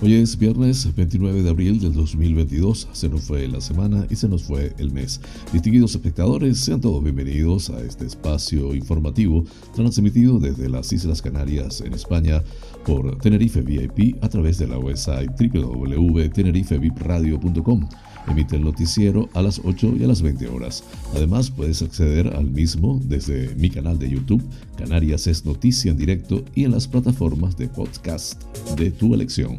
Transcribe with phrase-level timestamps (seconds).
[0.00, 2.86] Hoy es viernes 29 de abril del 2022.
[2.92, 5.20] Se nos fue la semana y se nos fue el mes.
[5.52, 11.94] Distinguidos espectadores, sean todos bienvenidos a este espacio informativo transmitido desde las Islas Canarias en
[11.94, 12.44] España
[12.86, 17.88] por Tenerife VIP a través de la website www.tenerifevipradio.com
[18.28, 20.84] emite el noticiero a las 8 y a las 20 horas.
[21.14, 24.42] Además, puedes acceder al mismo desde mi canal de YouTube,
[24.76, 28.42] Canarias es Noticia en directo y en las plataformas de podcast
[28.76, 29.58] de tu elección.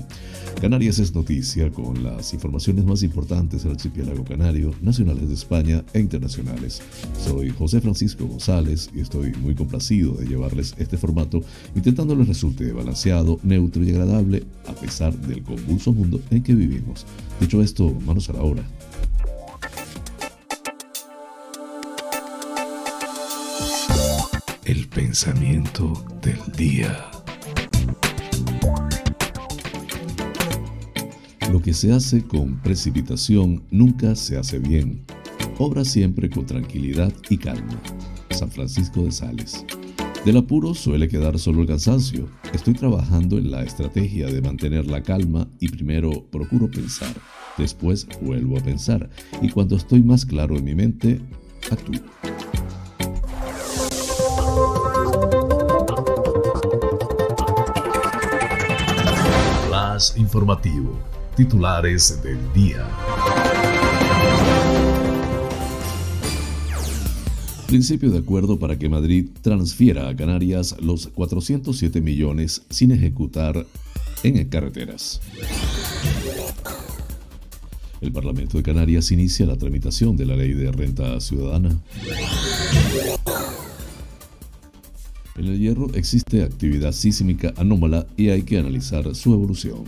[0.61, 6.01] Canarias es noticia con las informaciones más importantes del archipiélago canario, nacionales de España e
[6.01, 6.81] internacionales.
[7.17, 11.41] Soy José Francisco González y estoy muy complacido de llevarles este formato,
[11.75, 17.05] intentando les resulte balanceado, neutro y agradable a pesar del convulso mundo en que vivimos.
[17.39, 18.58] Dicho esto, manos a la obra.
[24.89, 27.11] Pensamiento del día.
[31.51, 35.05] Lo que se hace con precipitación nunca se hace bien.
[35.57, 37.81] Obra siempre con tranquilidad y calma.
[38.31, 39.65] San Francisco de Sales.
[40.25, 42.27] Del apuro suele quedar solo el cansancio.
[42.53, 47.15] Estoy trabajando en la estrategia de mantener la calma y primero procuro pensar,
[47.57, 49.09] después vuelvo a pensar
[49.41, 51.21] y cuando estoy más claro en mi mente,
[51.71, 52.01] actúo.
[60.15, 60.97] Informativo
[61.35, 62.85] titulares del día.
[67.67, 73.65] Principio de acuerdo para que Madrid transfiera a Canarias los 407 millones sin ejecutar
[74.23, 75.21] en carreteras.
[78.01, 81.77] El Parlamento de Canarias inicia la tramitación de la ley de renta ciudadana.
[85.39, 89.85] En el hierro existe actividad sísmica anómala y hay que analizar su evolución.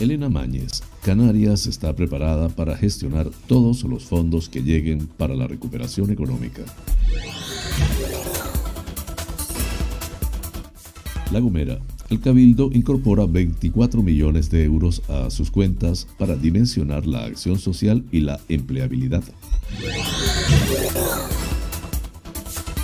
[0.00, 6.10] Elena Mañez, Canarias está preparada para gestionar todos los fondos que lleguen para la recuperación
[6.10, 6.62] económica.
[11.30, 17.24] La Gomera, el Cabildo incorpora 24 millones de euros a sus cuentas para dimensionar la
[17.26, 19.22] acción social y la empleabilidad.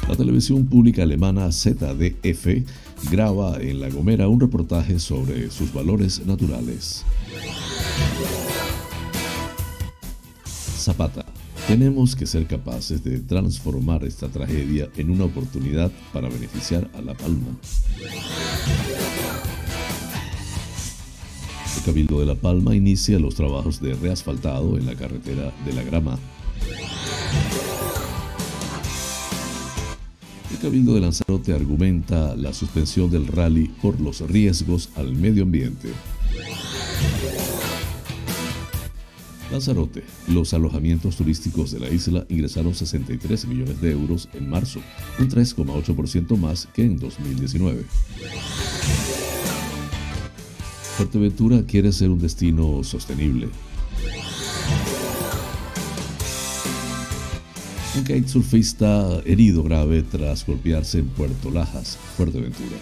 [0.09, 2.65] La televisión pública alemana ZDF
[3.11, 7.05] graba en La Gomera un reportaje sobre sus valores naturales.
[10.79, 11.27] Zapata.
[11.67, 17.13] Tenemos que ser capaces de transformar esta tragedia en una oportunidad para beneficiar a La
[17.13, 17.55] Palma.
[21.77, 25.83] El Cabildo de La Palma inicia los trabajos de reasfaltado en la carretera de La
[25.83, 26.19] Grama
[30.51, 35.91] El Cabildo de Lanzarote argumenta la suspensión del rally por los riesgos al medio ambiente.
[39.51, 40.05] Lanzarote.
[40.29, 44.81] Los alojamientos turísticos de la isla ingresaron 63 millones de euros en marzo,
[45.19, 47.85] un 3,8% más que en 2019.
[50.97, 53.49] Fuerteventura quiere ser un destino sostenible.
[57.99, 62.77] Un kitesurfista herido grave tras golpearse en Puerto Lajas, Fuerteventura.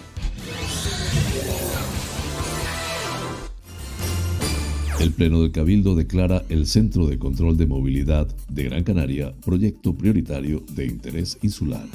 [4.99, 9.95] El Pleno del Cabildo declara el Centro de Control de Movilidad de Gran Canaria proyecto
[9.95, 11.87] prioritario de interés insular.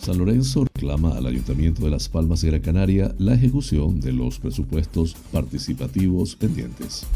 [0.00, 4.38] San Lorenzo reclama al Ayuntamiento de Las Palmas de Gran Canaria la ejecución de los
[4.38, 7.06] presupuestos participativos pendientes.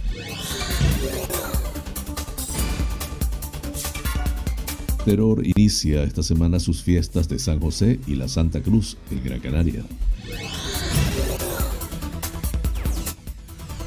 [5.04, 9.38] Terror inicia esta semana sus fiestas de San José y la Santa Cruz en Gran
[9.38, 9.84] Canaria.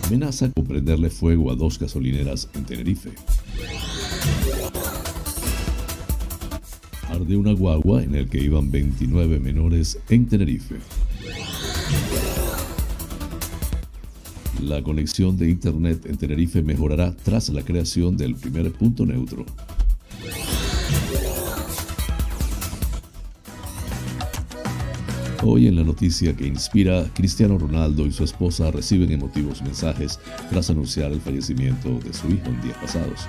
[0.03, 3.09] Amenaza con prenderle fuego a dos gasolineras en Tenerife.
[7.09, 10.75] Arde una guagua en el que iban 29 menores en Tenerife.
[14.61, 19.47] La conexión de Internet en Tenerife mejorará tras la creación del primer punto neutro.
[25.49, 30.69] Hoy en la noticia que inspira, Cristiano Ronaldo y su esposa reciben emotivos mensajes tras
[30.69, 33.21] anunciar el fallecimiento de su hijo en días pasados.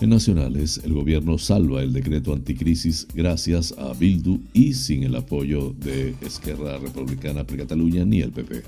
[0.00, 5.74] En nacionales, el gobierno salva el decreto anticrisis gracias a Bildu y sin el apoyo
[5.76, 8.62] de Esquerra Republicana per Cataluña ni el PP.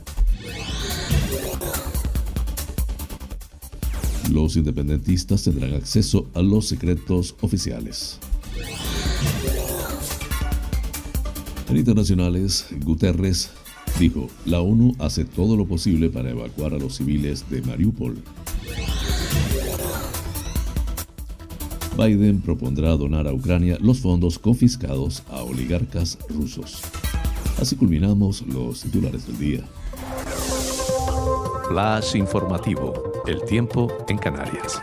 [4.32, 8.18] Los independentistas tendrán acceso a los secretos oficiales.
[11.68, 13.50] En internacionales, Guterres
[13.98, 18.22] dijo, la ONU hace todo lo posible para evacuar a los civiles de Mariupol.
[21.96, 26.82] Biden propondrá donar a Ucrania los fondos confiscados a oligarcas rusos.
[27.58, 29.64] Así culminamos los titulares del día.
[31.68, 33.22] Flash informativo.
[33.26, 34.80] El tiempo en Canarias.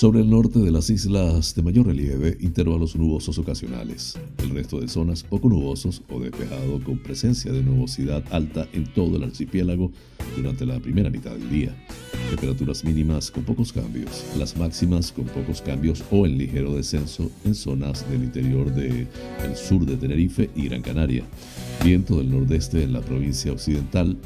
[0.00, 4.18] Sobre el norte de las islas de mayor relieve, intervalos nubosos ocasionales.
[4.38, 9.18] El resto de zonas poco nubosos o despejado con presencia de nubosidad alta en todo
[9.18, 9.92] el archipiélago
[10.34, 11.86] durante la primera mitad del día.
[12.30, 17.54] Temperaturas mínimas con pocos cambios, las máximas con pocos cambios o en ligero descenso en
[17.54, 19.06] zonas del interior del
[19.54, 21.24] sur de Tenerife y Gran Canaria.
[21.84, 24.16] Viento del nordeste en la provincia occidental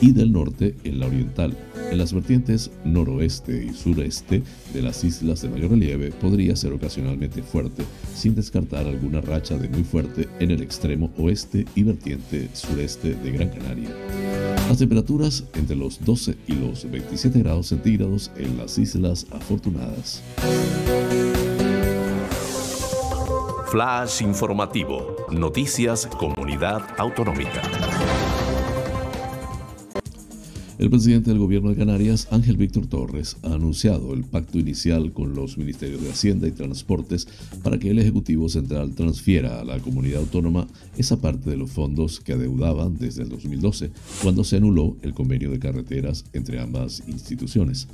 [0.00, 1.56] y del norte en la oriental.
[1.90, 4.42] En las vertientes noroeste y sureste
[4.72, 9.68] de las islas de mayor relieve podría ser ocasionalmente fuerte, sin descartar alguna racha de
[9.68, 13.90] muy fuerte en el extremo oeste y vertiente sureste de Gran Canaria.
[14.68, 20.22] Las temperaturas entre los 12 y los 27 grados centígrados en las Islas Afortunadas.
[23.74, 25.16] Flash informativo.
[25.30, 27.60] Noticias Comunidad Autonómica.
[30.76, 35.32] El presidente del gobierno de Canarias, Ángel Víctor Torres, ha anunciado el pacto inicial con
[35.32, 37.28] los ministerios de Hacienda y Transportes
[37.62, 40.66] para que el Ejecutivo Central transfiera a la comunidad autónoma
[40.98, 45.52] esa parte de los fondos que adeudaban desde el 2012, cuando se anuló el convenio
[45.52, 47.86] de carreteras entre ambas instituciones.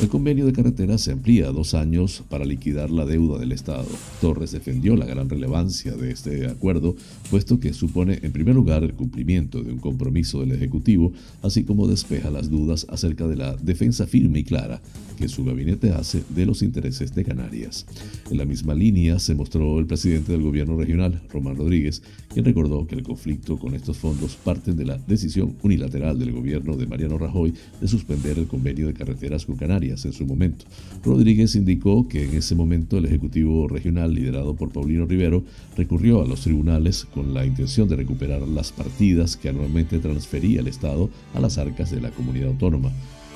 [0.00, 3.88] El convenio de carreteras se amplía a dos años para liquidar la deuda del Estado.
[4.20, 6.94] Torres defendió la gran relevancia de este acuerdo,
[7.30, 11.12] puesto que supone en primer lugar el cumplimiento de un compromiso del Ejecutivo,
[11.42, 11.88] así como
[12.30, 14.80] las dudas acerca de la defensa firme y clara
[15.18, 17.86] que su gabinete hace de los intereses de Canarias.
[18.30, 22.02] En la misma línea se mostró el presidente del gobierno regional, Román Rodríguez,
[22.32, 26.76] quien recordó que el conflicto con estos fondos parte de la decisión unilateral del gobierno
[26.76, 30.66] de Mariano Rajoy de suspender el convenio de carreteras con Canarias en su momento.
[31.04, 35.42] Rodríguez indicó que en ese momento el Ejecutivo Regional, liderado por Paulino Rivero,
[35.76, 40.68] recurrió a los tribunales con la intención de recuperar las partidas que anualmente transfería el
[40.68, 42.92] Estado a las arcas de la comunidad autónoma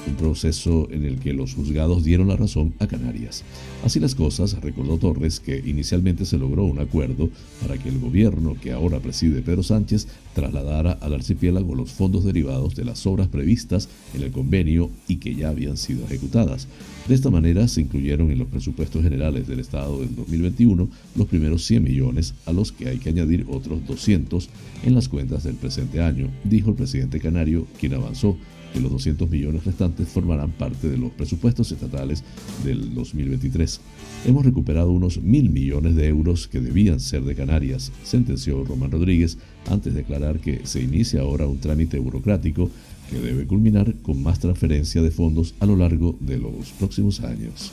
[0.07, 3.45] un proceso en el que los juzgados dieron la razón a Canarias.
[3.85, 7.31] Así las cosas, recordó Torres que inicialmente se logró un acuerdo
[7.61, 12.75] para que el gobierno que ahora preside Pedro Sánchez trasladara al archipiélago los fondos derivados
[12.75, 16.69] de las obras previstas en el convenio y que ya habían sido ejecutadas.
[17.09, 21.65] De esta manera se incluyeron en los presupuestos generales del Estado del 2021 los primeros
[21.65, 24.49] 100 millones a los que hay que añadir otros 200
[24.85, 28.37] en las cuentas del presente año, dijo el presidente canario, quien avanzó
[28.73, 32.23] que los 200 millones restantes formarán parte de los presupuestos estatales
[32.65, 33.81] del 2023.
[34.27, 39.39] Hemos recuperado unos mil millones de euros que debían ser de Canarias, sentenció Román Rodríguez
[39.71, 42.71] antes de declarar que se inicia ahora un trámite burocrático
[43.11, 47.73] que debe culminar con más transferencia de fondos a lo largo de los próximos años.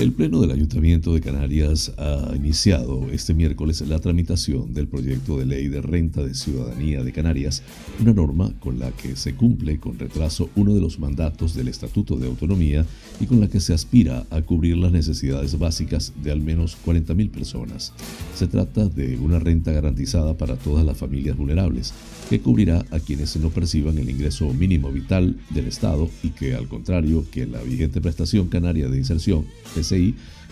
[0.00, 5.44] El Pleno del Ayuntamiento de Canarias ha iniciado este miércoles la tramitación del proyecto de
[5.44, 7.62] ley de renta de ciudadanía de Canarias,
[8.00, 12.16] una norma con la que se cumple con retraso uno de los mandatos del Estatuto
[12.16, 12.86] de Autonomía
[13.20, 17.30] y con la que se aspira a cubrir las necesidades básicas de al menos 40.000
[17.30, 17.92] personas.
[18.34, 21.92] Se trata de una renta garantizada para todas las familias vulnerables,
[22.30, 26.68] que cubrirá a quienes no perciban el ingreso mínimo vital del Estado y que, al
[26.68, 29.44] contrario que la vigente prestación canaria de inserción,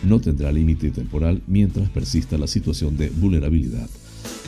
[0.02, 3.88] No tendrá límite temporal mientras persista la situación de vulnerabilidad.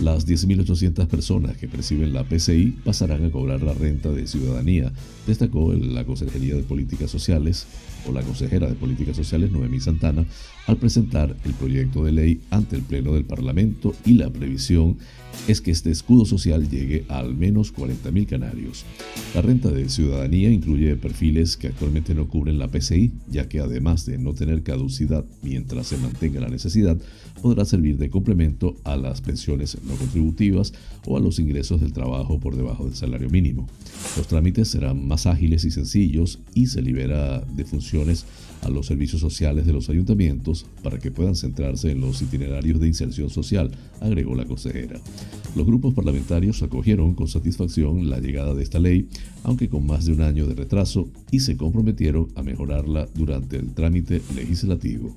[0.00, 4.90] Las 10.800 personas que perciben la PCI pasarán a cobrar la renta de ciudadanía,
[5.26, 7.66] destacó la Consejería de Políticas Sociales
[8.06, 10.24] o la consejera de Políticas Sociales Noemí Santana
[10.66, 14.96] al presentar el proyecto de ley ante el Pleno del Parlamento y la previsión
[15.48, 18.84] es que este escudo social llegue a al menos 40.000 canarios.
[19.34, 24.06] La renta de ciudadanía incluye perfiles que actualmente no cubren la PCI, ya que además
[24.06, 26.96] de no tener caducidad mientras se mantenga la necesidad,
[27.42, 30.72] podrá servir de complemento a las pensiones contributivas
[31.06, 33.66] o a los ingresos del trabajo por debajo del salario mínimo.
[34.16, 38.24] Los trámites serán más ágiles y sencillos y se libera de funciones
[38.62, 42.88] a los servicios sociales de los ayuntamientos para que puedan centrarse en los itinerarios de
[42.88, 43.70] inserción social,
[44.00, 45.00] agregó la consejera.
[45.56, 49.08] Los grupos parlamentarios acogieron con satisfacción la llegada de esta ley,
[49.42, 53.72] aunque con más de un año de retraso, y se comprometieron a mejorarla durante el
[53.72, 55.16] trámite legislativo.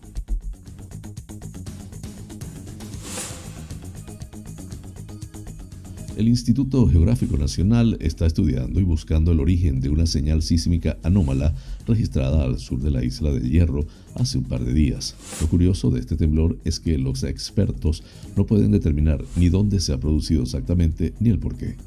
[6.16, 11.56] El Instituto Geográfico Nacional está estudiando y buscando el origen de una señal sísmica anómala
[11.88, 15.16] registrada al sur de la isla de Hierro hace un par de días.
[15.42, 18.04] Lo curioso de este temblor es que los expertos
[18.38, 21.78] no pueden determinar ni dónde se ha producido exactamente ni el por qué.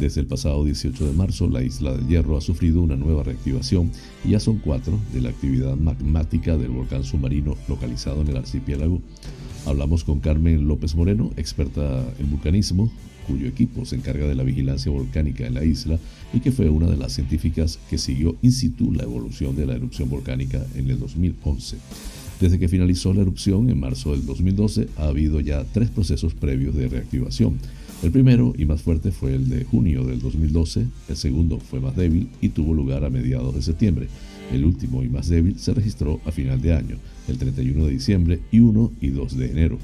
[0.00, 3.90] Desde el pasado 18 de marzo, la isla del Hierro ha sufrido una nueva reactivación
[4.24, 9.02] y ya son cuatro de la actividad magmática del volcán submarino localizado en el archipiélago.
[9.66, 12.90] Hablamos con Carmen López Moreno, experta en vulcanismo,
[13.26, 15.98] cuyo equipo se encarga de la vigilancia volcánica en la isla
[16.32, 19.74] y que fue una de las científicas que siguió in situ la evolución de la
[19.74, 21.76] erupción volcánica en el 2011.
[22.40, 26.74] Desde que finalizó la erupción en marzo del 2012 ha habido ya tres procesos previos
[26.74, 27.58] de reactivación.
[28.02, 31.96] El primero y más fuerte fue el de junio del 2012, el segundo fue más
[31.96, 34.08] débil y tuvo lugar a mediados de septiembre.
[34.52, 38.40] El último y más débil se registró a final de año, el 31 de diciembre
[38.52, 39.78] y 1 y 2 de enero.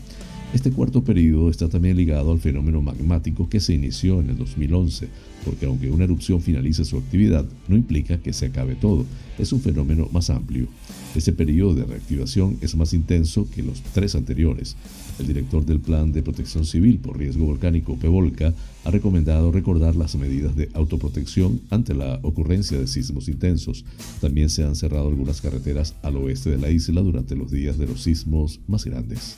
[0.52, 5.09] Este cuarto periodo está también ligado al fenómeno magmático que se inició en el 2011,
[5.45, 9.05] porque aunque una erupción finalice su actividad, no implica que se acabe todo,
[9.39, 10.69] es un fenómeno más amplio.
[11.15, 14.77] Este periodo de reactivación es más intenso que los tres anteriores.
[15.19, 20.17] El director del Plan de Protección Civil por Riesgo Volcánico, PEVOLCA, ha recomendado recordar las
[20.17, 23.85] medidas de autoprotección ante la ocurrencia de sismos intensos.
[24.21, 27.87] También se han cerrado algunas carreteras al oeste de la isla durante los días de
[27.87, 29.37] los sismos más grandes.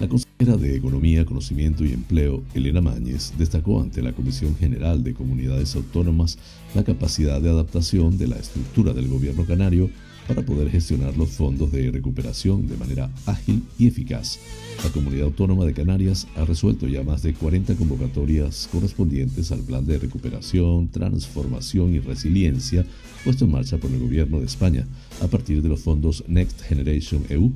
[0.00, 5.12] La consejera de Economía, Conocimiento y Empleo, Elena Mañez, destacó ante la Comisión General de
[5.12, 6.38] Comunidades Autónomas
[6.74, 9.90] la capacidad de adaptación de la estructura del gobierno canario
[10.26, 14.38] para poder gestionar los fondos de recuperación de manera ágil y eficaz.
[14.82, 19.84] La Comunidad Autónoma de Canarias ha resuelto ya más de 40 convocatorias correspondientes al Plan
[19.84, 22.86] de Recuperación, Transformación y Resiliencia
[23.24, 24.86] puesto en marcha por el Gobierno de España
[25.20, 27.52] a partir de los fondos Next Generation EU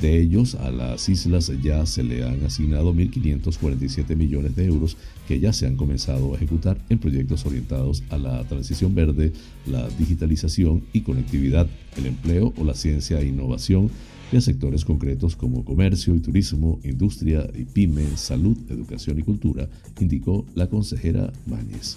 [0.00, 4.96] de ellos, a las islas ya se le han asignado 1.547 millones de euros
[5.26, 9.32] que ya se han comenzado a ejecutar en proyectos orientados a la transición verde,
[9.66, 13.90] la digitalización y conectividad, el empleo o la ciencia e innovación
[14.30, 19.68] y a sectores concretos como comercio y turismo, industria y pyme, salud, educación y cultura,
[19.98, 21.96] indicó la consejera Mañez.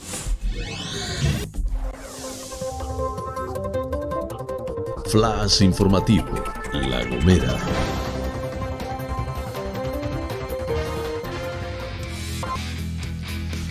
[5.11, 6.41] Flash informativo,
[6.71, 7.59] La Gomera.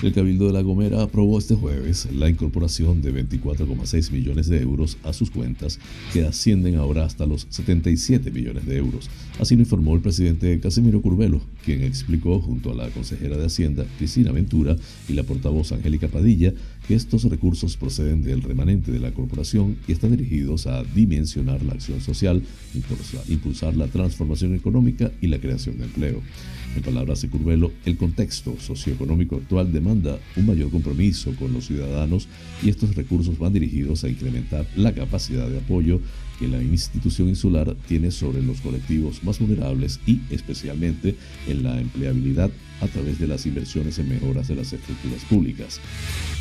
[0.02, 4.96] El Cabildo de La Gomera aprobó este jueves la incorporación de 24,6 millones de euros
[5.02, 5.78] a sus cuentas,
[6.12, 9.10] que ascienden ahora hasta los 77 millones de euros.
[9.38, 13.84] Así lo informó el presidente Casimiro Curvelo, quien explicó junto a la consejera de Hacienda,
[13.98, 16.54] Cristina Ventura, y la portavoz Angélica Padilla,
[16.94, 22.00] estos recursos proceden del remanente de la corporación y están dirigidos a dimensionar la acción
[22.00, 22.42] social,
[23.28, 26.20] impulsar la transformación económica y la creación de empleo.
[26.76, 32.28] En palabras de Curvelo, el contexto socioeconómico actual demanda un mayor compromiso con los ciudadanos
[32.62, 36.00] y estos recursos van dirigidos a incrementar la capacidad de apoyo
[36.38, 41.16] que la institución insular tiene sobre los colectivos más vulnerables y especialmente
[41.48, 45.80] en la empleabilidad a través de las inversiones en mejoras de las estructuras públicas.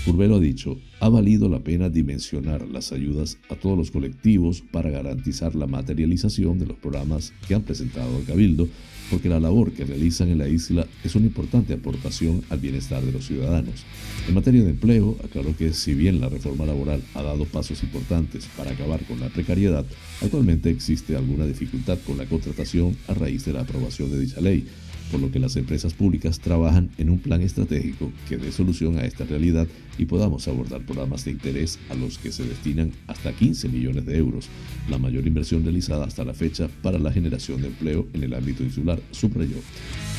[0.06, 4.90] Curvelo ha dicho, ha valido la pena dimensionar las ayudas a todos los colectivos para
[4.90, 8.68] garantizar la materialización de los programas que han presentado al Cabildo
[9.10, 13.12] porque la labor que realizan en la isla es una importante aportación al bienestar de
[13.12, 13.84] los ciudadanos.
[14.28, 18.48] En materia de empleo, aclaro que si bien la reforma laboral ha dado pasos importantes
[18.56, 19.86] para acabar con la precariedad,
[20.22, 24.66] actualmente existe alguna dificultad con la contratación a raíz de la aprobación de dicha ley
[25.12, 29.06] por lo que las empresas públicas trabajan en un plan estratégico que dé solución a
[29.06, 33.68] esta realidad y podamos abordar programas de interés a los que se destinan hasta 15
[33.70, 34.48] millones de euros,
[34.90, 38.64] la mayor inversión realizada hasta la fecha para la generación de empleo en el ámbito
[38.64, 39.58] insular, subrayó.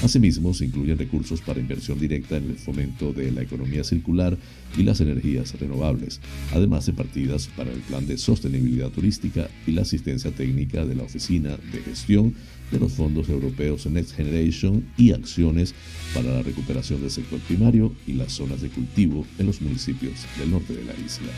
[0.02, 4.36] Asimismo, se incluyen recursos para inversión directa en el fomento de la economía circular
[4.76, 6.20] y las energías renovables,
[6.52, 11.02] además de partidas para el plan de sostenibilidad turística y la asistencia técnica de la
[11.02, 12.34] Oficina de Gestión
[12.70, 15.74] de los fondos europeos Next Generation y acciones
[16.14, 20.50] para la recuperación del sector primario y las zonas de cultivo en los municipios del
[20.50, 21.32] norte de la isla.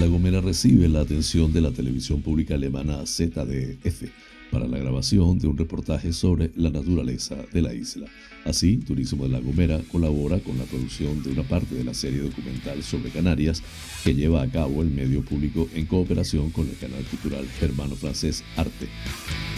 [0.00, 4.02] La Gomera recibe la atención de la televisión pública alemana ZDF
[4.50, 8.06] para la grabación de un reportaje sobre la naturaleza de la isla.
[8.44, 12.20] Así, Turismo de La Gomera colabora con la producción de una parte de la serie
[12.20, 13.62] documental sobre Canarias
[14.02, 18.88] que lleva a cabo el medio público en cooperación con el canal cultural germano-francés Arte.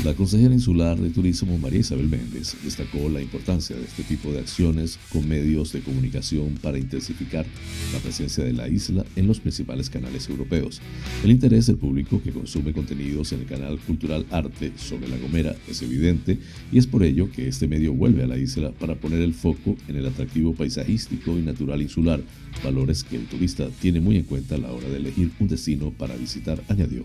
[0.04, 4.40] La consejera insular de Turismo María Isabel Méndez destacó la importancia de este tipo de
[4.40, 7.46] acciones con medios de comunicación para intensificar
[7.92, 10.82] la presencia de la isla en los principales canales europeos.
[11.22, 15.56] El interés del público que consume contenidos en el canal cultural Arte sobre La Gomera
[15.68, 16.38] es evidente
[16.70, 19.76] y es por ello que este medio vuelve a la isla para poner el foco
[19.88, 22.20] en el atractivo paisajístico y natural insular,
[22.62, 25.90] valores que el turista tiene muy en cuenta a la hora de elegir un destino
[25.90, 27.02] para visitar, añadió.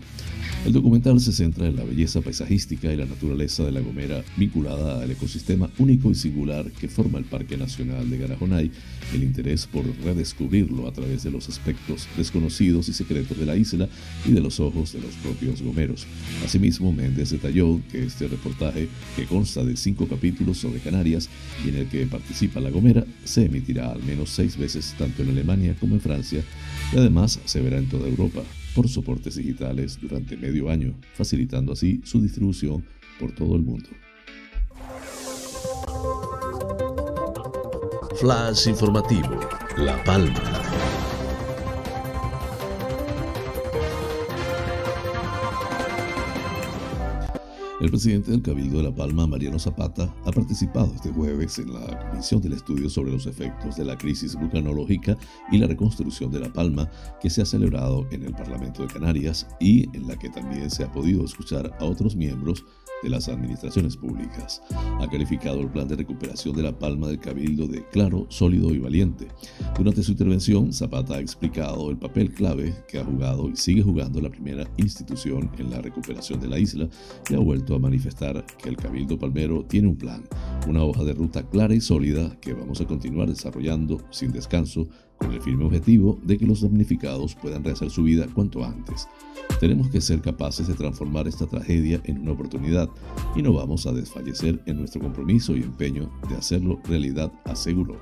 [0.64, 5.02] El documental se centra en la belleza paisajística y la naturaleza de La Gomera vinculada
[5.02, 8.70] al ecosistema único y singular que forma el Parque Nacional de Garajonay,
[9.14, 13.88] el interés por redescubrirlo a través de los aspectos desconocidos y secretos de la isla
[14.26, 16.06] y de los ojos de los propios gomeros.
[16.44, 21.28] Asimismo, Méndez detalló que este reportaje, que consta de cinco capítulos sobre Canarias,
[21.68, 25.76] en el que participa La Gomera, se emitirá al menos seis veces tanto en Alemania
[25.78, 26.42] como en Francia
[26.92, 28.42] y además se verá en toda Europa
[28.74, 32.84] por soportes digitales durante medio año, facilitando así su distribución
[33.18, 33.88] por todo el mundo.
[38.20, 39.40] Flash informativo,
[39.78, 40.99] La Palma.
[47.80, 52.10] El presidente del Cabildo de La Palma, Mariano Zapata, ha participado este jueves en la
[52.10, 55.16] comisión del estudio sobre los efectos de la crisis vulcanológica
[55.50, 56.90] y la reconstrucción de La Palma
[57.22, 60.84] que se ha celebrado en el Parlamento de Canarias y en la que también se
[60.84, 62.66] ha podido escuchar a otros miembros
[63.02, 64.60] de las administraciones públicas.
[65.00, 68.78] Ha calificado el plan de recuperación de la palma del Cabildo de claro, sólido y
[68.78, 69.28] valiente.
[69.76, 74.20] Durante su intervención, Zapata ha explicado el papel clave que ha jugado y sigue jugando
[74.20, 76.90] la primera institución en la recuperación de la isla
[77.30, 80.24] y ha vuelto a manifestar que el Cabildo Palmero tiene un plan,
[80.66, 85.32] una hoja de ruta clara y sólida que vamos a continuar desarrollando sin descanso con
[85.32, 89.08] el firme objetivo de que los damnificados puedan rehacer su vida cuanto antes.
[89.60, 92.88] Tenemos que ser capaces de transformar esta tragedia en una oportunidad
[93.36, 97.96] y no vamos a desfallecer en nuestro compromiso y empeño de hacerlo realidad, aseguró.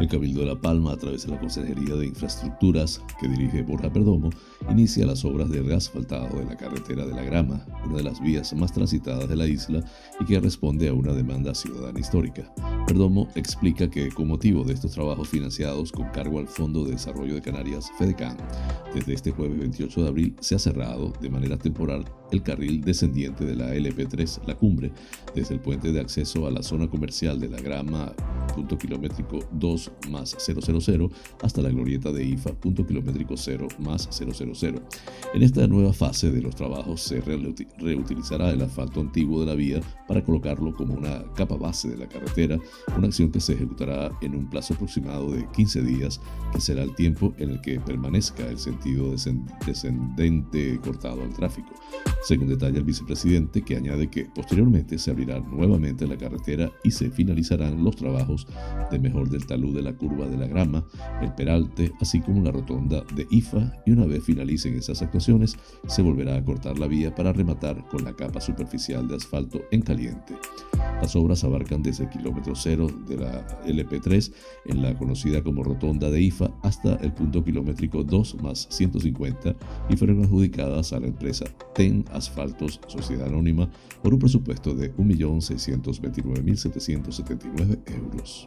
[0.00, 3.92] El Cabildo de La Palma, a través de la Consejería de Infraestructuras que dirige Borja
[3.92, 4.30] Perdomo,
[4.68, 8.52] inicia las obras de reasfaltado de la carretera de la Grama, una de las vías
[8.54, 9.82] más transitadas de la isla
[10.20, 12.52] y que responde a una demanda ciudadana histórica.
[12.86, 17.34] Perdomo explica que con motivo de estos trabajos financiados con cargo al Fondo de Desarrollo
[17.34, 18.36] de Canarias, FEDECAN,
[18.94, 23.44] desde este jueves 28 de abril se ha cerrado de manera temporal el carril descendiente
[23.44, 24.92] de la LP3 La Cumbre,
[25.34, 28.12] desde el puente de acceso a la zona comercial de la Grama,
[28.54, 31.10] punto kilométrico 2 más 000,
[31.42, 34.49] hasta la glorieta de IFA, punto kilométrico 0 más 000.
[35.32, 39.80] En esta nueva fase de los trabajos se reutilizará el asfalto antiguo de la vía
[40.08, 42.58] para colocarlo como una capa base de la carretera,
[42.96, 46.20] una acción que se ejecutará en un plazo aproximado de 15 días,
[46.52, 49.14] que será el tiempo en el que permanezca el sentido
[49.66, 51.70] descendente cortado al tráfico.
[52.22, 57.10] Según detalla el vicepresidente, que añade que posteriormente se abrirá nuevamente la carretera y se
[57.10, 58.46] finalizarán los trabajos
[58.90, 60.84] de mejor del talud de la curva de la grama,
[61.22, 66.00] el peralte, así como la rotonda de IFA, y una vez finalicen esas actuaciones, se
[66.00, 70.34] volverá a cortar la vía para rematar con la capa superficial de asfalto en caliente.
[71.02, 74.32] Las obras abarcan desde el kilómetro cero de la LP3
[74.66, 79.54] en la conocida como rotonda de IFA hasta el punto kilométrico 2 más 150
[79.90, 83.68] y fueron adjudicadas a la empresa TEN Asfaltos Sociedad Anónima
[84.02, 88.46] por un presupuesto de 1.629.779 euros.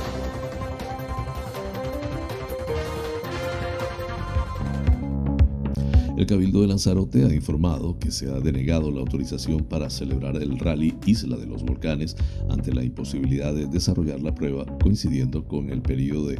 [6.31, 10.93] Cabildo de Lanzarote ha informado que se ha denegado la autorización para celebrar el rally
[11.05, 12.15] Isla de los Volcanes
[12.49, 16.39] ante la imposibilidad de desarrollar la prueba coincidiendo con el periodo de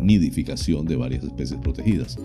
[0.00, 2.18] nidificación de varias especies protegidas.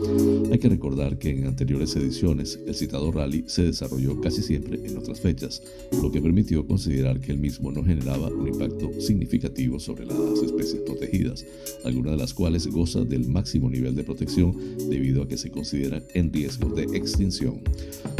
[0.51, 4.97] Hay que recordar que en anteriores ediciones el citado rally se desarrolló casi siempre en
[4.97, 5.61] otras fechas,
[6.01, 10.81] lo que permitió considerar que el mismo no generaba un impacto significativo sobre las especies
[10.81, 11.45] protegidas,
[11.85, 14.57] algunas de las cuales gozan del máximo nivel de protección
[14.89, 17.61] debido a que se consideran en riesgo de extinción.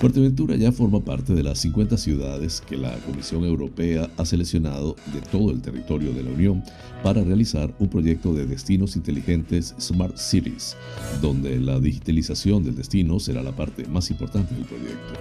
[0.00, 5.22] Fuerteventura ya forma parte de las 50 ciudades que la Comisión Europea ha seleccionado de
[5.22, 6.62] todo el territorio de la Unión
[7.02, 10.76] para realizar un proyecto de destinos inteligentes Smart Cities,
[11.22, 15.14] donde la digitalización del destino será la parte más importante del proyecto.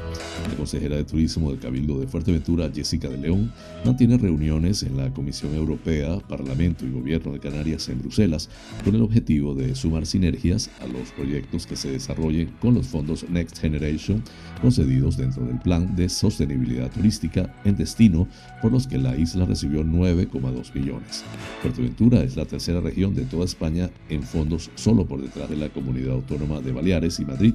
[0.49, 3.53] La consejera de Turismo del Cabildo de Fuerteventura, Jessica de León,
[3.85, 8.49] mantiene reuniones en la Comisión Europea, Parlamento y Gobierno de Canarias en Bruselas
[8.83, 13.25] con el objetivo de sumar sinergias a los proyectos que se desarrollen con los fondos
[13.29, 14.21] Next Generation
[14.65, 18.27] concedidos dentro del Plan de Sostenibilidad Turística en Destino
[18.63, 21.23] por los que la isla recibió 9,2 millones.
[21.61, 25.69] Fuerteventura es la tercera región de toda España en fondos solo por detrás de la
[25.69, 27.53] comunidad autónoma de Baleares y Madrid.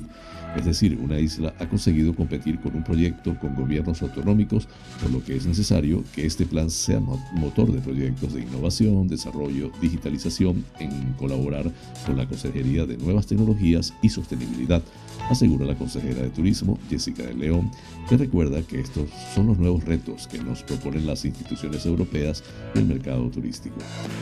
[0.57, 4.69] Es decir, una isla ha conseguido competir con un proyecto con gobiernos autonómicos,
[5.01, 9.73] por lo que es necesario que este plan sea motor de proyectos de innovación, desarrollo,
[9.81, 11.71] digitalización, en colaborar
[12.07, 14.83] con la Consejería de Nuevas Tecnologías y Sostenibilidad,
[15.31, 17.71] asegura la consejera de Turismo, Jessica de León,
[18.09, 22.43] que recuerda que estos son los nuevos retos que nos proponen las instituciones europeas
[22.75, 23.77] y el mercado turístico.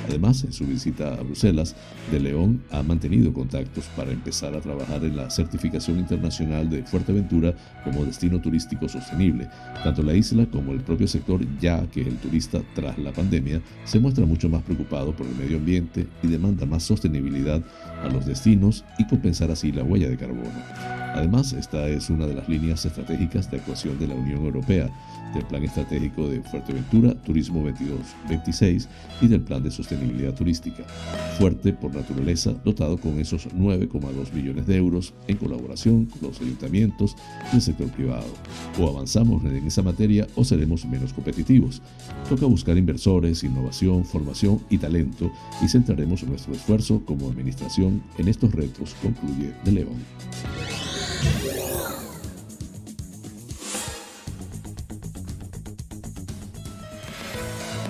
[0.06, 1.74] Además, en su visita a Bruselas,
[2.12, 7.54] de León ha mantenido contactos para empezar a trabajar en la certificación internacional de Fuerteventura
[7.84, 9.48] como destino turístico sostenible.
[9.82, 13.98] Tanto la isla como el propio sector, ya que el turista tras la pandemia se
[13.98, 17.62] muestra mucho más preocupado por el medio ambiente y demanda más sostenibilidad
[18.02, 20.97] a los destinos y compensar así la huella de carbono.
[21.18, 24.88] Además, esta es una de las líneas estratégicas de actuación de la Unión Europea,
[25.34, 27.68] del Plan Estratégico de Fuerteventura Turismo
[28.28, 28.86] 22-26
[29.20, 30.84] y del Plan de Sostenibilidad Turística,
[31.36, 37.16] fuerte por naturaleza, dotado con esos 9,2 millones de euros en colaboración con los ayuntamientos
[37.52, 38.32] y el sector privado.
[38.78, 41.82] O avanzamos en esa materia o seremos menos competitivos.
[42.28, 48.52] Toca buscar inversores, innovación, formación y talento y centraremos nuestro esfuerzo como administración en estos
[48.52, 50.87] retos, concluye De León.
[51.20, 51.67] Música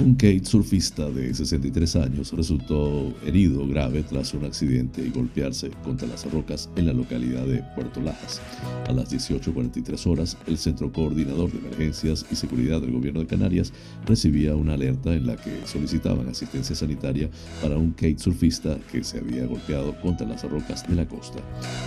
[0.01, 6.07] Un Kate surfista de 63 años resultó herido grave tras un accidente y golpearse contra
[6.07, 8.41] las rocas en la localidad de Puerto Lajas.
[8.87, 13.73] A las 18.43 horas, el Centro Coordinador de Emergencias y Seguridad del Gobierno de Canarias
[14.07, 17.29] recibía una alerta en la que solicitaban asistencia sanitaria
[17.61, 21.41] para un Kate surfista que se había golpeado contra las rocas de la costa.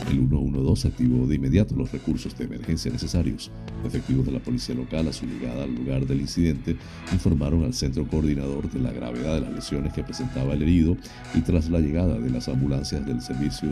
[0.10, 3.52] El 112 activó de inmediato los recursos de emergencia necesarios.
[3.86, 6.76] Efectivos de la policía local a su llegada al lugar del incidente
[7.13, 10.98] informaron al centro coordinador de la gravedad de las lesiones que presentaba el herido
[11.34, 13.70] y tras la llegada de las ambulancias del Servicio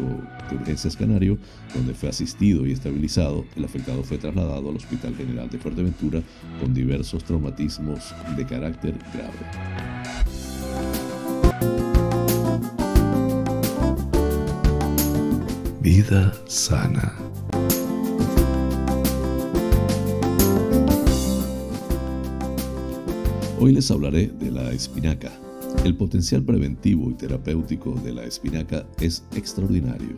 [0.49, 1.37] de Urgencias Canario,
[1.73, 6.21] donde fue asistido y estabilizado, el afectado fue trasladado al Hospital General de Fuerteventura
[6.59, 10.39] con diversos traumatismos de carácter grave.
[15.81, 17.28] Vida sana.
[23.61, 25.29] Hoy les hablaré de la espinaca.
[25.83, 30.15] El potencial preventivo y terapéutico de la espinaca es extraordinario.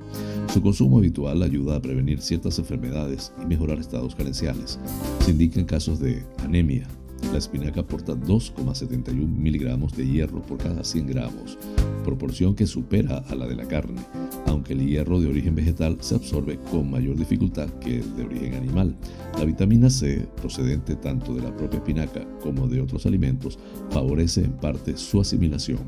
[0.54, 4.80] Su consumo habitual ayuda a prevenir ciertas enfermedades y mejorar estados carenciales.
[5.25, 6.88] Se indican casos de anemia.
[7.31, 11.57] La espinaca aporta 2,71 miligramos de hierro por cada 100 gramos,
[12.03, 14.01] proporción que supera a la de la carne,
[14.47, 18.55] aunque el hierro de origen vegetal se absorbe con mayor dificultad que el de origen
[18.55, 18.95] animal.
[19.38, 23.57] La vitamina C, procedente tanto de la propia espinaca como de otros alimentos,
[23.91, 25.79] favorece en parte su asimilación.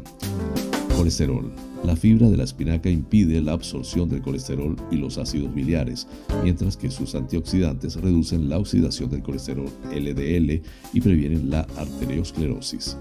[0.96, 1.52] Colesterol.
[1.84, 6.08] La fibra de la espinaca impide la absorción del colesterol y los ácidos biliares,
[6.44, 10.62] mientras que sus antioxidantes reducen la oxidación del colesterol LDL
[10.94, 12.98] y previenen la arteriosclerosis.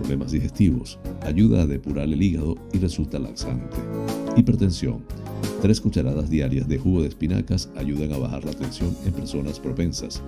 [0.00, 0.98] Problemas digestivos.
[1.22, 3.76] Ayuda a depurar el hígado y resulta laxante.
[4.36, 5.04] Hipertensión.
[5.62, 10.22] Tres cucharadas diarias de jugo de espinacas ayudan a bajar la tensión en personas propensas.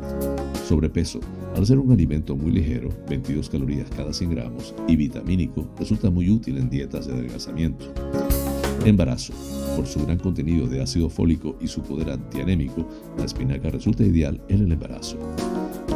[0.67, 1.21] Sobrepeso.
[1.55, 6.31] Al ser un alimento muy ligero, 22 calorías cada 100 gramos, y vitamínico, resulta muy
[6.31, 7.93] útil en dietas de adelgazamiento.
[8.85, 9.35] Embarazo.
[9.77, 14.41] Por su gran contenido de ácido fólico y su poder antianémico, la espinaca resulta ideal
[14.49, 15.19] en el embarazo.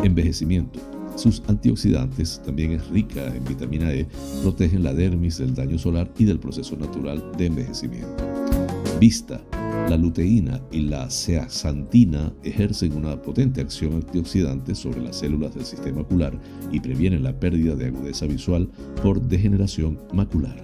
[0.04, 0.78] Envejecimiento.
[1.16, 4.06] Sus antioxidantes, también es rica en vitamina E,
[4.42, 8.61] protegen la dermis del daño solar y del proceso natural de envejecimiento.
[9.02, 9.44] Vista.
[9.88, 16.02] La luteína y la zeaxantina ejercen una potente acción antioxidante sobre las células del sistema
[16.02, 16.38] ocular
[16.70, 18.70] y previenen la pérdida de agudeza visual
[19.02, 20.54] por degeneración macular.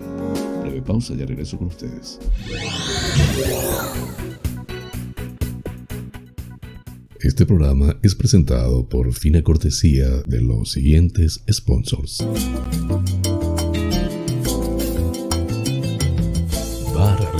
[0.62, 2.20] Breve pausa, ya regreso con ustedes.
[7.18, 12.24] Este programa es presentado por fina cortesía de los siguientes sponsors.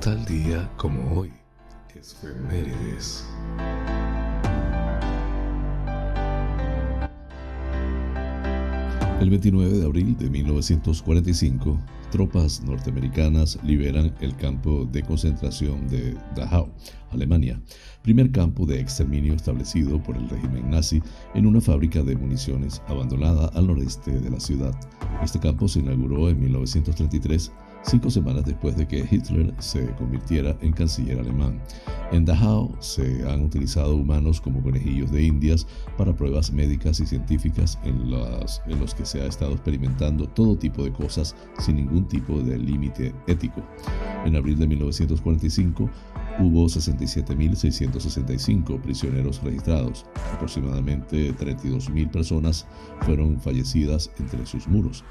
[0.00, 1.32] Tal día como hoy,
[1.92, 3.26] efemérides.
[9.20, 11.80] El 29 de abril de 1945,
[12.14, 16.68] tropas norteamericanas liberan el campo de concentración de Dachau,
[17.10, 17.60] Alemania,
[18.02, 21.02] primer campo de exterminio establecido por el régimen nazi
[21.34, 24.72] en una fábrica de municiones abandonada al noreste de la ciudad.
[25.24, 27.50] Este campo se inauguró en 1933
[27.84, 31.60] cinco semanas después de que Hitler se convirtiera en canciller alemán.
[32.12, 35.66] En Dachau se han utilizado humanos como conejillos de indias
[35.96, 40.84] para pruebas médicas y científicas en, en los que se ha estado experimentando todo tipo
[40.84, 43.62] de cosas sin ningún tipo de límite ético.
[44.24, 45.90] En abril de 1945,
[46.38, 50.06] hubo 67.665 prisioneros registrados.
[50.34, 52.66] Aproximadamente 32.000 personas
[53.02, 55.04] fueron fallecidas entre sus muros.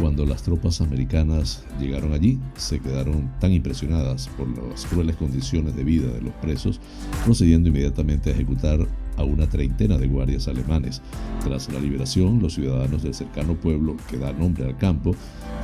[0.00, 5.84] Cuando las tropas americanas llegaron allí, se quedaron tan impresionadas por las crueles condiciones de
[5.84, 6.80] vida de los presos,
[7.24, 11.00] procediendo inmediatamente a ejecutar a una treintena de guardias alemanes.
[11.42, 15.14] Tras la liberación, los ciudadanos del cercano pueblo que da nombre al campo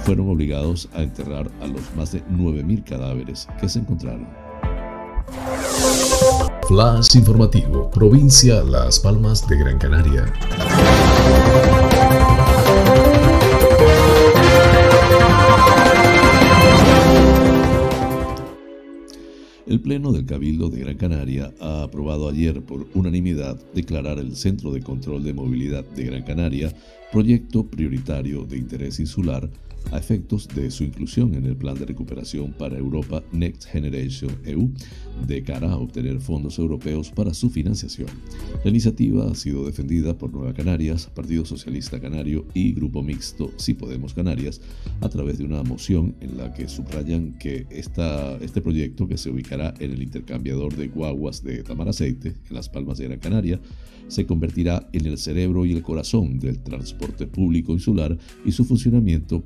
[0.04, 4.49] fueron obligados a enterrar a los más de 9.000 cadáveres que se encontraron.
[6.68, 10.32] Flash informativo, provincia Las Palmas de Gran Canaria.
[19.66, 24.72] El Pleno del Cabildo de Gran Canaria ha aprobado ayer por unanimidad declarar el Centro
[24.72, 26.74] de Control de Movilidad de Gran Canaria
[27.12, 29.48] proyecto prioritario de interés insular
[29.92, 34.70] a efectos de su inclusión en el Plan de Recuperación para Europa Next Generation EU,
[35.26, 38.08] de cara a obtener fondos europeos para su financiación.
[38.64, 43.74] La iniciativa ha sido defendida por Nueva Canarias, Partido Socialista Canario y Grupo Mixto Si
[43.74, 44.60] Podemos Canarias
[45.00, 49.30] a través de una moción en la que subrayan que esta, este proyecto, que se
[49.30, 53.60] ubicará en el intercambiador de guaguas de Tamaraceite, en Las Palmas de Gran Canaria,
[54.10, 59.40] se convertirá en el cerebro y el corazón del transporte público insular y su funcionamiento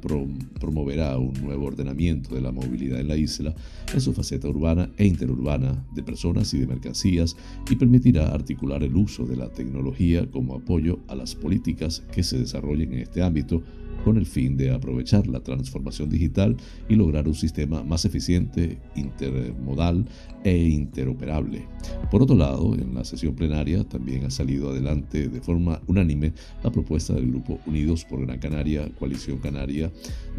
[0.61, 3.55] promoverá un nuevo ordenamiento de la movilidad en la isla
[3.93, 7.37] en su faceta urbana e interurbana de personas y de mercancías
[7.71, 12.39] y permitirá articular el uso de la tecnología como apoyo a las políticas que se
[12.39, 13.63] desarrollen en este ámbito
[14.05, 16.57] con el fin de aprovechar la transformación digital
[16.89, 20.05] y lograr un sistema más eficiente, intermodal
[20.45, 21.67] e interoperable.
[22.11, 26.71] Por otro lado, en la sesión plenaria también ha salido adelante de forma unánime la
[26.71, 29.91] propuesta del Grupo Unidos por Gran Canaria, Coalición Canaria,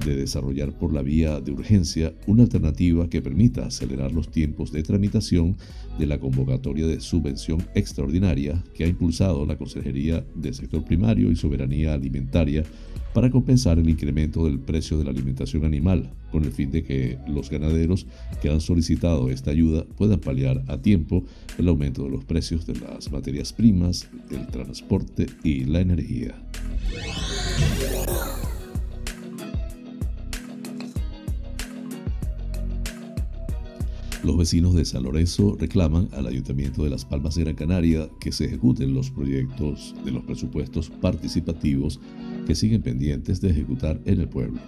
[0.05, 4.83] de desarrollar por la vía de urgencia una alternativa que permita acelerar los tiempos de
[4.83, 5.57] tramitación
[5.97, 11.35] de la convocatoria de subvención extraordinaria que ha impulsado la Consejería de Sector Primario y
[11.35, 12.63] Soberanía Alimentaria
[13.15, 17.17] para compensar el incremento del precio de la alimentación animal, con el fin de que
[17.29, 18.07] los ganaderos
[18.41, 21.23] que han solicitado esta ayuda puedan paliar a tiempo
[21.57, 26.35] el aumento de los precios de las materias primas, el transporte y la energía.
[34.25, 38.31] Los vecinos de San Lorenzo reclaman al Ayuntamiento de Las Palmas de Gran Canaria que
[38.31, 42.01] se ejecuten los proyectos de los presupuestos participativos
[42.45, 44.59] que siguen pendientes de ejecutar en el pueblo.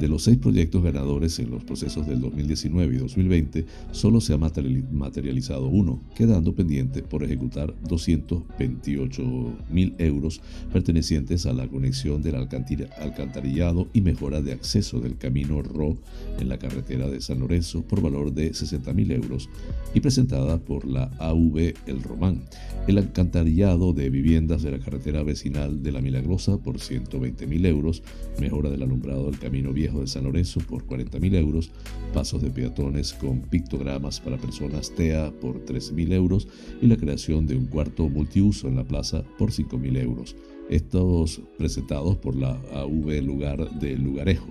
[0.00, 4.38] De los seis proyectos ganadores en los procesos del 2019 y 2020, solo se ha
[4.38, 9.22] materializado uno, quedando pendiente por ejecutar 228
[9.70, 10.40] mil euros
[10.72, 15.98] pertenecientes a la conexión del alcantarillado y mejora de acceso del camino RO
[16.40, 19.48] en la carretera de San Lorenzo por valor de 60 mil euros
[19.94, 22.42] y presentada por la AV El Román.
[22.88, 28.02] El alcantarillado de viviendas de la carretera vecinal de La Milagrosa por 100 120.000 euros,
[28.40, 31.70] mejora del alumbrado del Camino Viejo de San Lorenzo por 40.000 euros,
[32.12, 36.48] pasos de peatones con pictogramas para personas TEA por 3.000 euros
[36.80, 40.36] y la creación de un cuarto multiuso en la plaza por 5.000 euros.
[40.70, 44.46] Estos presentados por la AV Lugar de Lugarejo.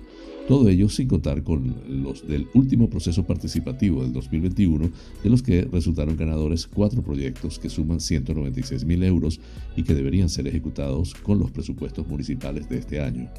[0.51, 4.89] Todo ello sin contar con los del último proceso participativo del 2021,
[5.23, 9.39] de los que resultaron ganadores cuatro proyectos que suman 196 mil euros
[9.77, 13.29] y que deberían ser ejecutados con los presupuestos municipales de este año.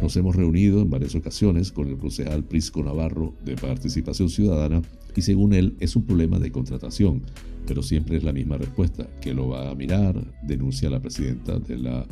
[0.00, 4.82] Nos hemos reunido en varias ocasiones con el concejal Prisco Navarro de Participación Ciudadana
[5.16, 7.22] y según él es un problema de contratación,
[7.66, 11.76] pero siempre es la misma respuesta, que lo va a mirar, denuncia la presidenta de
[11.76, 12.06] la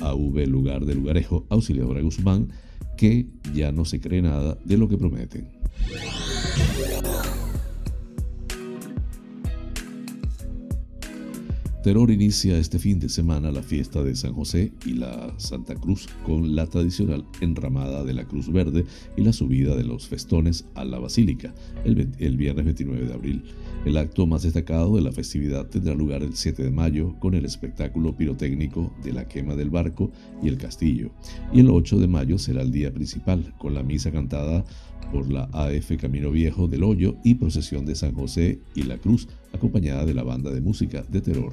[0.00, 2.48] AV Lugar de Lugarejo, Auxiliadora Guzmán,
[2.96, 5.48] que ya no se cree nada de lo que prometen.
[11.86, 16.08] Terror inicia este fin de semana la fiesta de San José y la Santa Cruz
[16.24, 18.84] con la tradicional enramada de la Cruz Verde
[19.16, 21.54] y la subida de los festones a la Basílica
[21.84, 23.44] el, viernes 29 de abril.
[23.86, 27.44] El acto más destacado de la festividad tendrá lugar el 7 de mayo con el
[27.44, 30.10] espectáculo pirotécnico de la quema del barco
[30.42, 31.12] y el castillo.
[31.52, 34.64] Y el 8 de mayo será el día principal con la misa cantada
[35.12, 39.28] por la AF Camino Viejo del Hoyo y procesión de San José y la Cruz,
[39.52, 41.52] acompañada de la banda de música de terror.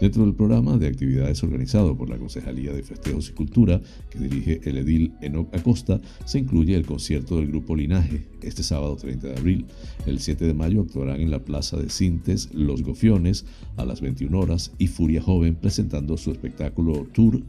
[0.00, 3.80] Dentro del programa de actividades organizado por la Concejalía de Festejos y Cultura,
[4.10, 8.96] que dirige el edil Enoc Acosta, se incluye el concierto del grupo Linaje, este sábado
[8.96, 9.66] 30 de abril.
[10.06, 14.38] El 7 de mayo actuarán en la Plaza de Cintes Los Gofiones a las 21
[14.38, 17.42] horas y Furia Joven presentando su espectáculo Tour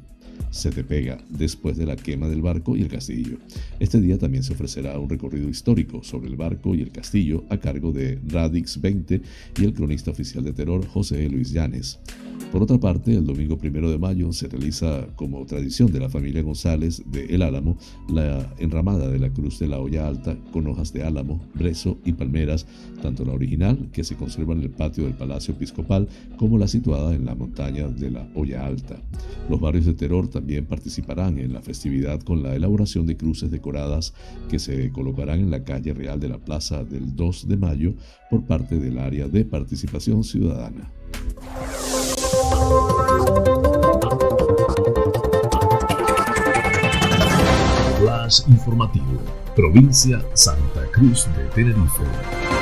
[0.51, 3.37] se te pega después de la quema del barco y el castillo.
[3.79, 7.57] Este día también se ofrecerá un recorrido histórico sobre el barco y el castillo a
[7.57, 9.21] cargo de Radix 20
[9.59, 11.99] y el cronista oficial de terror José Luis Llanes.
[12.51, 16.41] Por otra parte, el domingo primero de mayo se realiza, como tradición de la familia
[16.41, 17.77] González de El Álamo,
[18.11, 22.13] la enramada de la Cruz de la Olla Alta con hojas de álamo, brezo y
[22.13, 22.65] palmeras,
[23.03, 27.13] tanto la original, que se conserva en el patio del Palacio Episcopal, como la situada
[27.13, 28.99] en la montaña de la Olla Alta.
[29.47, 34.15] Los barrios de terror también participarán en la festividad con la elaboración de cruces decoradas
[34.49, 37.93] que se colocarán en la calle real de la Plaza del 2 de mayo
[38.31, 40.91] por parte del área de participación ciudadana.
[47.99, 49.19] Flash informativo,
[49.55, 52.58] provincia Santa Cruz de Tenerife.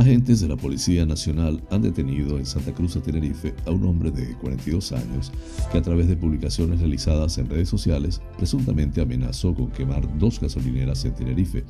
[0.00, 4.10] Agentes de la Policía Nacional han detenido en Santa Cruz de Tenerife a un hombre
[4.10, 5.30] de 42 años
[5.70, 11.04] que a través de publicaciones realizadas en redes sociales presuntamente amenazó con quemar dos gasolineras
[11.04, 11.64] en Tenerife,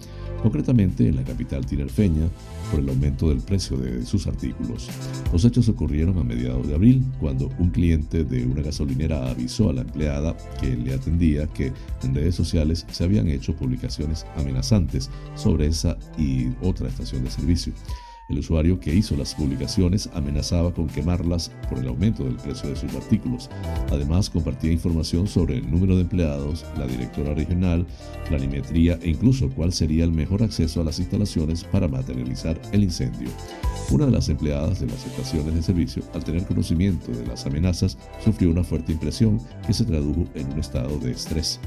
[0.44, 2.28] concretamente en la capital tinerfeña,
[2.70, 4.88] por el aumento del precio de sus artículos.
[5.32, 9.72] Los hechos ocurrieron a mediados de abril, cuando un cliente de una gasolinera avisó a
[9.72, 11.72] la empleada que le atendía que
[12.04, 17.72] en redes sociales se habían hecho publicaciones amenazantes sobre esa y otra estación de servicio.
[18.30, 22.76] El usuario que hizo las publicaciones amenazaba con quemarlas por el aumento del precio de
[22.76, 23.50] sus artículos.
[23.90, 27.84] Además, compartía información sobre el número de empleados, la directora regional,
[28.28, 33.28] planimetría e incluso cuál sería el mejor acceso a las instalaciones para materializar el incendio.
[33.90, 37.98] Una de las empleadas de las estaciones de servicio, al tener conocimiento de las amenazas,
[38.24, 41.58] sufrió una fuerte impresión que se tradujo en un estado de estrés.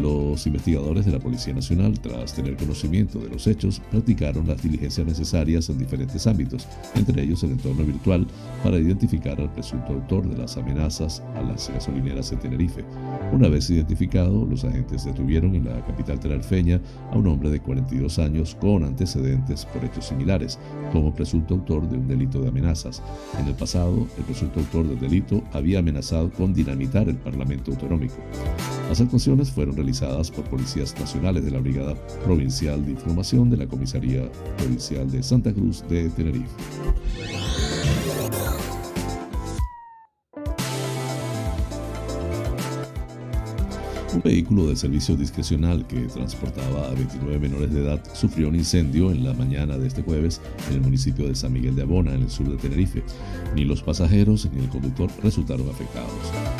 [0.00, 5.06] Los investigadores de la Policía Nacional, tras tener conocimiento de los hechos, practicaron las diligencias
[5.06, 8.26] necesarias en diferentes ámbitos, entre ellos el entorno virtual,
[8.62, 12.84] para identificar al presunto autor de las amenazas a las gasolineras en Tenerife.
[13.32, 16.80] Una vez identificado, los agentes detuvieron en la capital teneriffeña
[17.10, 20.58] a un hombre de 42 años con antecedentes por hechos similares,
[20.92, 23.02] como presunto autor de un delito de amenazas.
[23.40, 28.14] En el pasado, el presunto autor del delito había amenazado con dinamitar el Parlamento Autonómico.
[28.88, 33.66] Las actuaciones fueron realizadas por policías nacionales de la Brigada Provincial de Información de la
[33.66, 37.79] Comisaría Provincial de Santa Cruz de Tenerife.
[44.12, 49.12] Un vehículo de servicio discrecional que transportaba a 29 menores de edad sufrió un incendio
[49.12, 52.22] en la mañana de este jueves en el municipio de San Miguel de Abona, en
[52.22, 53.04] el sur de Tenerife.
[53.54, 56.10] Ni los pasajeros ni el conductor resultaron afectados.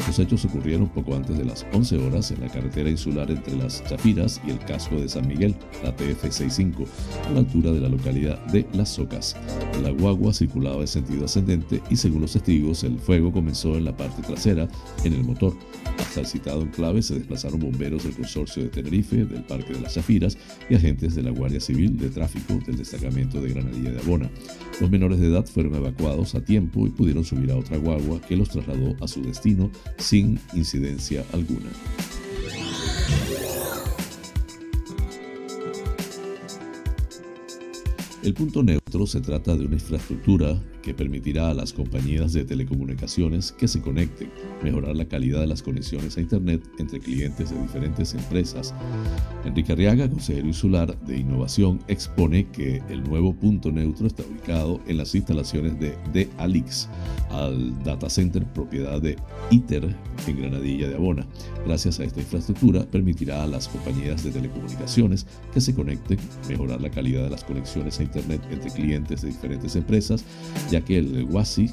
[0.06, 3.82] Los hechos ocurrieron poco antes de las 11 horas en la carretera insular entre las
[3.82, 6.86] Chafiras y el casco de San Miguel, la TF65,
[7.26, 9.34] a la altura de la localidad de Las Socas.
[9.82, 13.96] La guagua circulaba en sentido ascendente y según los testigos el fuego comenzó en la
[13.96, 14.68] parte trasera,
[15.02, 15.54] en el motor.
[16.00, 19.94] Hasta el citado enclave se desplazaron bomberos del consorcio de Tenerife, del Parque de las
[19.94, 20.36] Chafiras
[20.68, 24.30] y agentes de la Guardia Civil de Tráfico del destacamento de Granadilla de Abona.
[24.80, 28.36] Los menores de edad fueron evacuados a tiempo y pudieron subir a otra guagua que
[28.36, 31.70] los trasladó a su destino sin incidencia alguna.
[38.22, 43.50] El punto neutro se trata de una infraestructura que permitirá a las compañías de telecomunicaciones
[43.52, 44.30] que se conecten,
[44.62, 48.74] mejorar la calidad de las conexiones a Internet entre clientes de diferentes empresas.
[49.46, 54.98] Enrique Arriaga, consejero insular de innovación, expone que el nuevo punto neutro está ubicado en
[54.98, 56.90] las instalaciones de, de Alix,
[57.30, 59.16] al data center propiedad de
[59.50, 59.96] ITER
[60.26, 61.26] en Granadilla de Abona.
[61.64, 66.18] Gracias a esta infraestructura permitirá a las compañías de telecomunicaciones que se conecten,
[66.48, 70.24] mejorar la calidad de las conexiones a Internet entre clientes de diferentes empresas
[70.70, 71.72] ya que el WASIX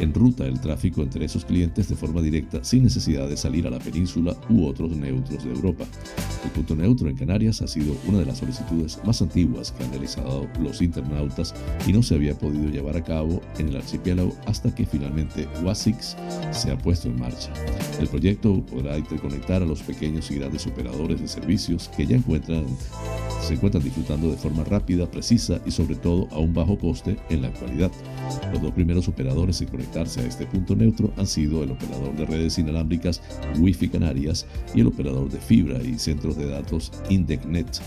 [0.00, 3.78] enruta el tráfico entre esos clientes de forma directa sin necesidad de salir a la
[3.78, 5.84] península u otros neutros de Europa.
[6.44, 9.90] El punto neutro en Canarias ha sido una de las solicitudes más antiguas que han
[9.90, 11.54] realizado los internautas
[11.86, 16.16] y no se había podido llevar a cabo en el archipiélago hasta que finalmente WASIX
[16.50, 17.52] se ha puesto en marcha.
[18.00, 22.64] El proyecto podrá interconectar a los pequeños y grandes operadores de servicios que ya encuentran,
[23.40, 27.42] se encuentran disfrutando de forma rápida, precisa y sobre todo a un bajo coste en
[27.42, 27.90] la actualidad.
[28.52, 32.26] Los dos primeros operadores en conectarse a este punto neutro han sido el operador de
[32.26, 33.22] redes inalámbricas
[33.58, 37.80] Wi-Fi Canarias y el operador de fibra y centros de datos Indecnet.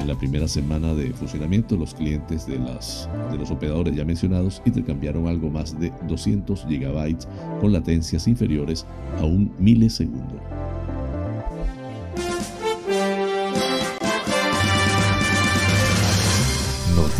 [0.00, 4.62] En la primera semana de funcionamiento, los clientes de, las, de los operadores ya mencionados
[4.64, 7.28] intercambiaron algo más de 200 gigabytes
[7.60, 8.86] con latencias inferiores
[9.18, 10.40] a un milisegundo.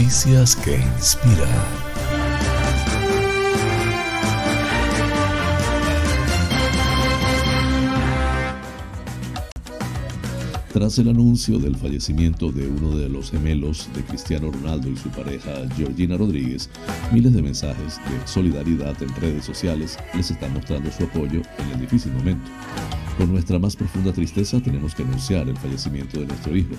[0.01, 1.47] Noticias que inspiran.
[10.73, 15.11] Tras el anuncio del fallecimiento de uno de los gemelos de Cristiano Ronaldo y su
[15.11, 16.71] pareja Georgina Rodríguez,
[17.13, 21.81] miles de mensajes de solidaridad en redes sociales les están mostrando su apoyo en el
[21.83, 22.51] difícil momento.
[23.21, 26.71] Con nuestra más profunda tristeza tenemos que anunciar el fallecimiento de nuestro hijo.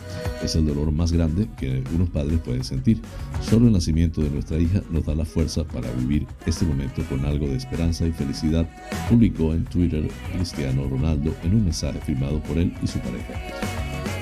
[0.44, 3.00] Es el dolor más grande que unos padres pueden sentir.
[3.48, 7.24] Solo el nacimiento de nuestra hija nos da la fuerza para vivir este momento con
[7.26, 8.68] algo de esperanza y felicidad,
[9.08, 13.36] publicó en Twitter Cristiano Ronaldo en un mensaje firmado por él y su pareja.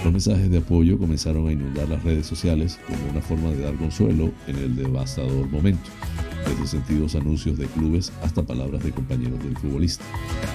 [0.03, 3.75] Los mensajes de apoyo comenzaron a inundar las redes sociales como una forma de dar
[3.75, 5.89] consuelo en el devastador momento,
[6.49, 10.03] desde sentidos anuncios de clubes hasta palabras de compañeros del futbolista.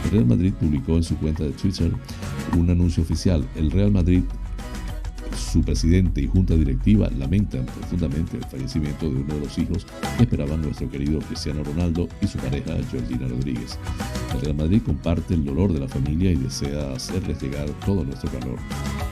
[0.04, 1.92] El Real Madrid publicó en su cuenta de Twitter
[2.56, 3.46] un anuncio oficial.
[3.54, 4.22] El Real Madrid
[5.36, 10.24] su presidente y junta directiva lamentan profundamente el fallecimiento de uno de los hijos que
[10.24, 13.78] esperaban nuestro querido Cristiano Ronaldo y su pareja Georgina Rodríguez.
[14.34, 18.30] El Real Madrid comparte el dolor de la familia y desea hacerles llegar todo nuestro
[18.30, 18.58] calor.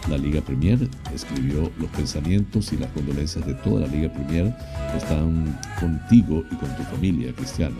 [0.08, 0.78] La Liga Premier
[1.14, 4.52] escribió los pensamientos y las condolencias de toda la Liga Premier
[4.96, 7.76] están contigo y con tu familia, Cristiano.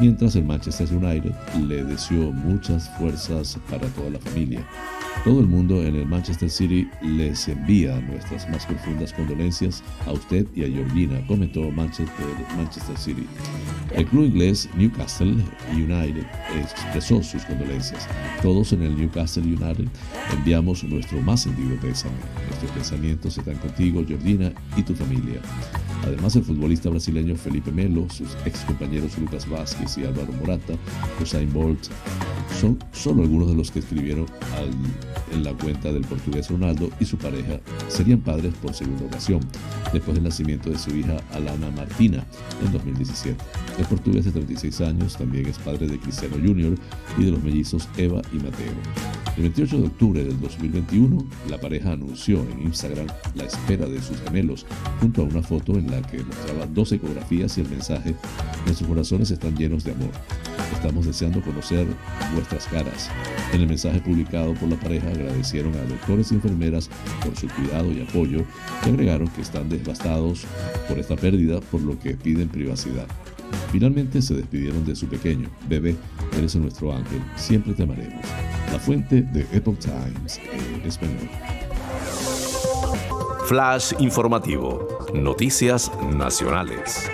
[0.00, 1.32] Mientras el Manchester United
[1.68, 4.66] le deseó muchas fuerzas para toda la familia.
[5.26, 10.46] Todo el mundo en el Manchester City les envía nuestras más profundas condolencias a usted
[10.54, 13.26] y a Georgina, comentó Manchester, Manchester City.
[13.92, 15.34] El club inglés Newcastle
[15.72, 16.24] United
[16.62, 18.06] expresó sus condolencias.
[18.40, 19.88] Todos en el Newcastle United
[20.32, 22.14] enviamos nuestro más sentido pésame.
[22.46, 25.40] Nuestros pensamientos están contigo, Georgina, y tu familia.
[26.04, 30.74] Además, el futbolista brasileño Felipe Melo, sus ex compañeros Lucas Vázquez y Álvaro Morata,
[31.20, 31.88] Usain Bolt,
[32.60, 34.26] son solo algunos de los que escribieron
[35.32, 39.40] en la cuenta del portugués Ronaldo y su pareja serían padres por segunda ocasión,
[39.92, 42.24] después del nacimiento de su hija Alana Martina
[42.64, 43.36] en 2017.
[43.78, 46.74] El portugués de 36 años también es padre de Cristiano Jr.
[47.18, 48.72] y de los mellizos Eva y Mateo.
[49.36, 54.18] El 28 de octubre del 2021, la pareja anunció en Instagram la espera de sus
[54.22, 54.64] gemelos,
[54.98, 58.14] junto a una foto en la que mostraba dos ecografías y el mensaje,
[58.64, 60.10] nuestros corazones están llenos de amor.
[60.72, 61.86] Estamos deseando conocer
[62.32, 63.10] vuestras caras.
[63.52, 66.90] En el mensaje publicado por la pareja agradecieron a doctores y enfermeras
[67.24, 68.44] por su cuidado y apoyo
[68.84, 70.44] y agregaron que están devastados
[70.88, 73.06] por esta pérdida, por lo que piden privacidad.
[73.72, 75.96] Finalmente se despidieron de su pequeño, bebé,
[76.36, 78.24] eres nuestro ángel, siempre te amaremos.
[78.72, 81.28] la fuente de Epoch Times en español.
[83.46, 84.88] Flash informativo.
[85.14, 87.08] Noticias nacionales.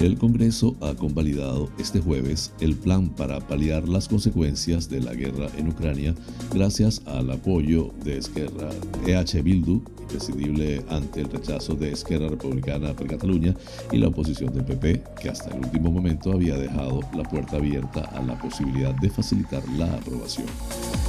[0.00, 5.48] El Congreso ha convalidado este jueves el plan para paliar las consecuencias de la guerra
[5.58, 6.14] en Ucrania
[6.54, 8.70] gracias al apoyo de Esquerra
[9.06, 13.54] EH Bildu, imprescindible ante el rechazo de Esquerra Republicana por Cataluña
[13.92, 18.00] y la oposición del PP, que hasta el último momento había dejado la puerta abierta
[18.00, 20.46] a la posibilidad de facilitar la aprobación.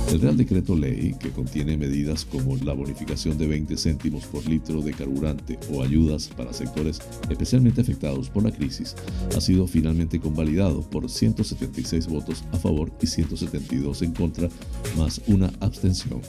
[0.10, 4.82] El Real Decreto Ley, que contiene medidas como la bonificación de 20 céntimos por litro
[4.82, 8.81] de carburante o ayudas para sectores especialmente afectados por la crisis,
[9.36, 14.50] ha sido finalmente convalidado por 176 votos a favor y 172 en contra,
[14.98, 16.22] más una abstención.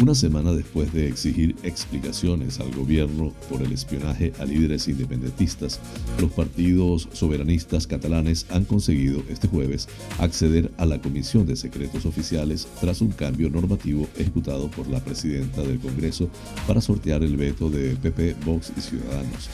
[0.00, 5.80] Una semana después de exigir explicaciones al gobierno por el espionaje a líderes independentistas,
[6.20, 9.88] los partidos soberanistas catalanes han conseguido este jueves
[10.20, 15.62] acceder a la Comisión de Secretos Oficiales tras un cambio normativo ejecutado por la presidenta
[15.62, 16.30] del Congreso
[16.68, 19.50] para sortear el veto de PP, Vox y Ciudadanos.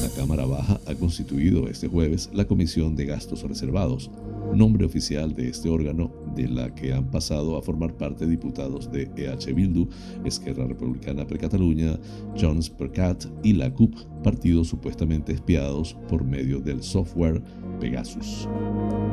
[0.00, 4.10] La Cámara Baja ha constituido este jueves la Comisión de Gastos Reservados,
[4.54, 9.10] nombre oficial de este órgano de la que han pasado a formar parte diputados de
[9.16, 9.88] EH Bildu,
[10.24, 11.98] Esquerra Republicana per Cataluña,
[12.38, 17.42] Jones per Cat y la CUP, partidos supuestamente espiados por medio del software
[17.80, 18.48] Pegasus.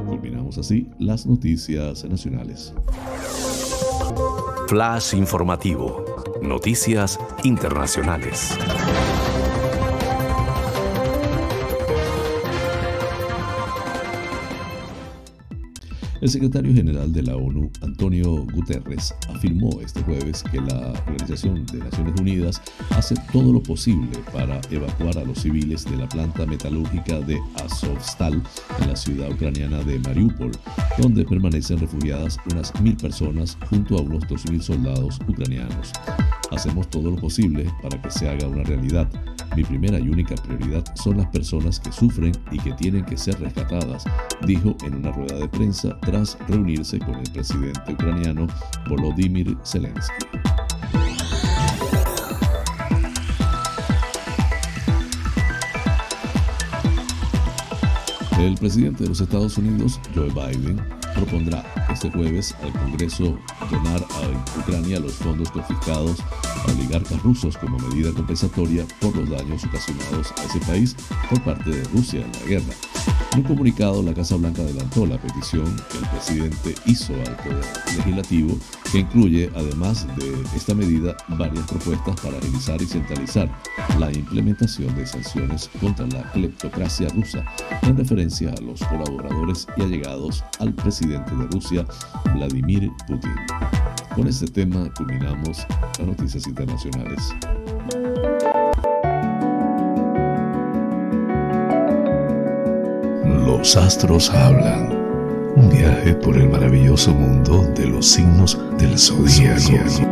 [0.07, 2.73] Culminamos así las noticias nacionales.
[4.67, 6.05] Flash informativo.
[6.41, 8.57] Noticias internacionales.
[16.21, 21.79] El secretario general de la ONU, Antonio Guterres, afirmó este jueves que la Organización de
[21.79, 27.21] Naciones Unidas hace todo lo posible para evacuar a los civiles de la planta metalúrgica
[27.21, 28.43] de Azovstal
[28.81, 30.51] en la ciudad ucraniana de Mariupol,
[30.97, 35.93] donde permanecen refugiadas unas mil personas junto a unos dos mil soldados ucranianos.
[36.51, 39.07] Hacemos todo lo posible para que se haga una realidad.
[39.55, 43.39] Mi primera y única prioridad son las personas que sufren y que tienen que ser
[43.39, 44.03] rescatadas,
[44.45, 48.47] dijo en una rueda de prensa tras reunirse con el presidente ucraniano
[48.87, 50.25] Volodymyr Zelensky.
[58.39, 60.81] El presidente de los Estados Unidos, Joe Biden,
[61.13, 63.37] propondrá este jueves al Congreso
[63.71, 66.19] donar a Ucrania los fondos confiscados
[66.67, 70.95] a oligarcas rusos como medida compensatoria por los daños ocasionados a ese país
[71.29, 72.73] por parte de Rusia en la guerra.
[73.33, 77.65] En un comunicado, la Casa Blanca adelantó la petición que el presidente hizo al Poder
[77.95, 78.57] Legislativo,
[78.91, 83.49] que incluye, además de esta medida, varias propuestas para agilizar y centralizar
[83.99, 87.45] la implementación de sanciones contra la cleptocracia rusa,
[87.83, 91.85] en referencia a los colaboradores y allegados al presidente de Rusia,
[92.35, 93.31] Vladimir Putin.
[94.15, 95.65] Con este tema culminamos
[95.97, 97.33] las noticias internacionales.
[103.45, 104.97] Los astros hablan.
[105.55, 110.07] Un viaje por el maravilloso mundo de los signos del zodíaco.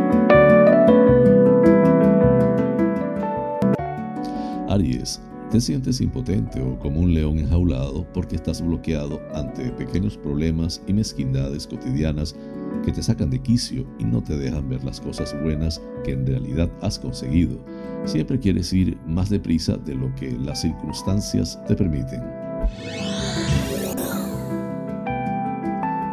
[4.68, 5.20] Aries,
[5.50, 10.92] te sientes impotente o como un león enjaulado porque estás bloqueado ante pequeños problemas y
[10.92, 12.36] mezquindades cotidianas
[12.84, 16.26] que te sacan de quicio y no te dejan ver las cosas buenas que en
[16.26, 17.58] realidad has conseguido.
[18.04, 22.22] Siempre quieres ir más deprisa de lo que las circunstancias te permiten.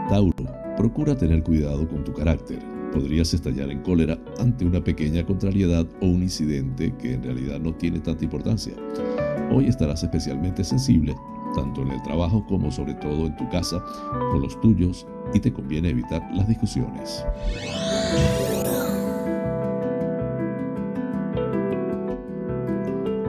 [0.10, 0.46] Tauro,
[0.78, 2.60] procura tener cuidado con tu carácter.
[2.94, 7.74] Podrías estallar en cólera ante una pequeña contrariedad o un incidente que en realidad no
[7.74, 8.74] tiene tanta importancia.
[9.52, 11.16] Hoy estarás especialmente sensible,
[11.56, 13.84] tanto en el trabajo como sobre todo en tu casa,
[14.32, 17.24] con los tuyos y te conviene evitar las discusiones.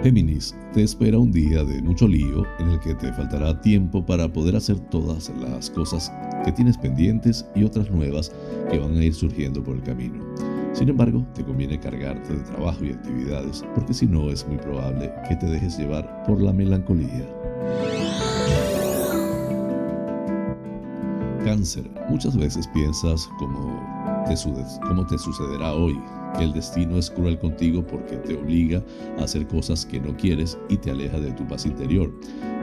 [0.03, 4.33] Géminis, te espera un día de mucho lío en el que te faltará tiempo para
[4.33, 6.12] poder hacer todas las cosas
[6.45, 8.31] que tienes pendientes y otras nuevas
[8.71, 10.25] que van a ir surgiendo por el camino.
[10.77, 15.11] Sin embargo, te conviene cargarte de trabajo y actividades porque si no es muy probable
[15.27, 17.27] que te dejes llevar por la melancolía.
[21.43, 23.81] Cáncer, muchas veces piensas como
[24.29, 25.99] te, sucederá hoy,
[26.41, 28.85] el destino es cruel contigo porque te obliga
[29.18, 32.12] a hacer cosas que no quieres y te aleja de tu paz interior.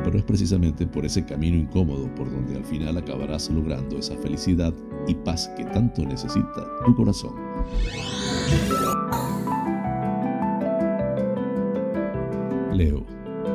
[0.04, 4.72] Pero es precisamente por ese camino incómodo por donde al final acabarás logrando esa felicidad
[5.08, 7.34] y paz que tanto necesita tu corazón.
[12.74, 13.06] Leo,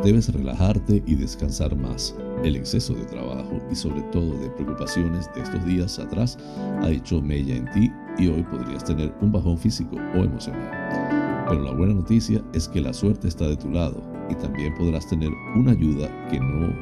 [0.04, 2.14] debes relajarte y descansar más.
[2.44, 6.38] El exceso de trabajo y sobre todo de preocupaciones de estos días atrás
[6.82, 11.44] ha hecho mella en ti y hoy podrías tener un bajón físico o emocional.
[11.48, 15.08] Pero la buena noticia es que la suerte está de tu lado y también podrás
[15.08, 16.72] tener una ayuda que no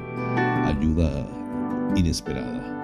[0.67, 1.27] ayuda
[1.95, 2.83] inesperada.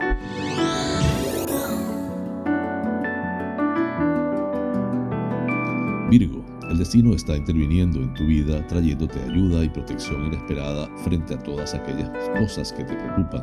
[6.12, 11.38] Virgo, el destino está interviniendo en tu vida, trayéndote ayuda y protección inesperada frente a
[11.38, 13.42] todas aquellas cosas que te preocupan,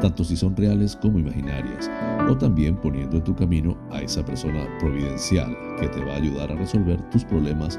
[0.00, 1.88] tanto si son reales como imaginarias,
[2.28, 6.50] o también poniendo en tu camino a esa persona providencial que te va a ayudar
[6.50, 7.78] a resolver tus problemas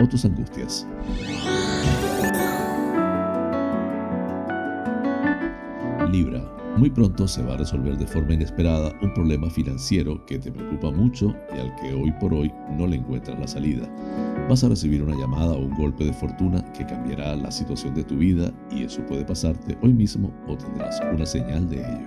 [0.00, 0.86] o tus angustias.
[6.10, 10.50] Libra, muy pronto se va a resolver de forma inesperada un problema financiero que te
[10.50, 13.88] preocupa mucho y al que hoy por hoy no le encuentras la salida.
[14.48, 18.04] Vas a recibir una llamada o un golpe de fortuna que cambiará la situación de
[18.04, 22.06] tu vida y eso puede pasarte hoy mismo o tendrás una señal de ello.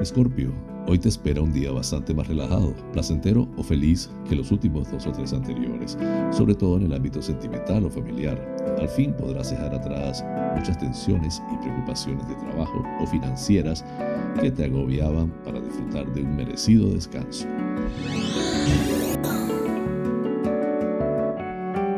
[0.00, 0.52] Escorpio,
[0.86, 5.06] Hoy te espera un día bastante más relajado, placentero o feliz que los últimos dos
[5.06, 5.96] o tres anteriores,
[6.32, 8.38] sobre todo en el ámbito sentimental o familiar.
[8.78, 10.24] Al fin podrás dejar atrás
[10.56, 13.84] muchas tensiones y preocupaciones de trabajo o financieras
[14.40, 17.46] que te agobiaban para disfrutar de un merecido descanso.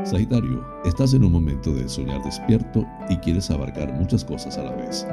[0.05, 4.73] Sagitario, estás en un momento de soñar despierto y quieres abarcar muchas cosas a la
[4.73, 5.07] vez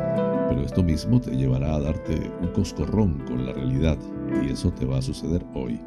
[0.50, 3.98] pero esto mismo te llevará a darte un coscorrón con la realidad
[4.44, 5.80] y eso te va a suceder hoy.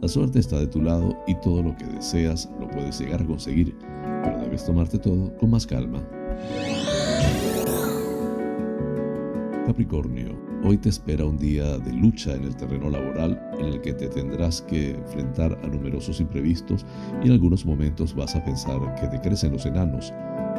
[0.00, 3.26] La suerte está de tu lado y todo lo que deseas lo puedes llegar a
[3.26, 3.76] conseguir,
[4.22, 6.02] pero debes tomarte todo con más calma.
[9.66, 13.92] Capricornio, hoy te espera un día de lucha en el terreno laboral en el que
[13.92, 16.84] te tendrás que enfrentar a numerosos imprevistos
[17.22, 20.12] y en algunos momentos vas a pensar que te crecen los enanos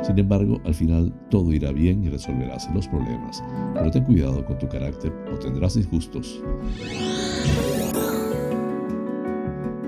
[0.03, 3.43] sin embargo, al final todo irá bien y resolverás los problemas,
[3.73, 6.41] pero ten cuidado con tu carácter o tendrás disgustos.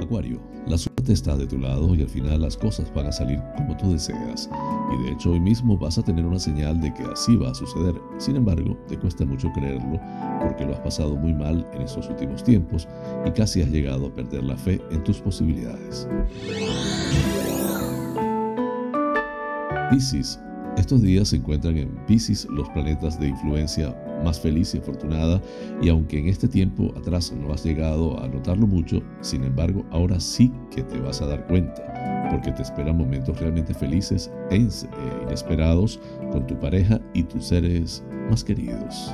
[0.01, 3.41] Acuario, la suerte está de tu lado y al final las cosas van a salir
[3.57, 4.49] como tú deseas.
[4.93, 7.55] Y de hecho hoy mismo vas a tener una señal de que así va a
[7.55, 7.95] suceder.
[8.19, 9.99] Sin embargo, te cuesta mucho creerlo
[10.39, 12.87] porque lo has pasado muy mal en estos últimos tiempos
[13.25, 16.07] y casi has llegado a perder la fe en tus posibilidades.
[19.89, 20.39] Piscis.
[20.77, 25.41] Estos días se encuentran en Piscis los planetas de influencia más feliz y afortunada
[25.81, 30.19] y aunque en este tiempo atrás no has llegado a notarlo mucho, sin embargo ahora
[30.19, 31.91] sí que te vas a dar cuenta
[32.31, 34.67] porque te esperan momentos realmente felices e
[35.25, 35.99] inesperados
[36.31, 39.13] con tu pareja y tus seres más queridos.